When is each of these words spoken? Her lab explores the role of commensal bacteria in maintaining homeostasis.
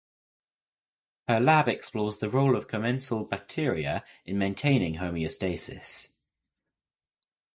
Her 1.27 1.39
lab 1.39 1.67
explores 1.67 2.17
the 2.17 2.27
role 2.31 2.55
of 2.55 2.67
commensal 2.67 3.23
bacteria 3.23 4.03
in 4.25 4.39
maintaining 4.39 4.95
homeostasis. 4.95 6.13